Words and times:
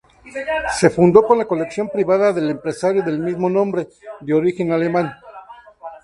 Se 0.71 0.89
fundó 0.89 1.21
con 1.27 1.37
la 1.37 1.45
colección 1.45 1.87
privada 1.87 2.33
del 2.33 2.49
empresario 2.49 3.03
del 3.03 3.19
mismo 3.19 3.51
nombre, 3.51 3.87
de 4.21 4.33
origen 4.33 4.71
alemán. 4.71 5.13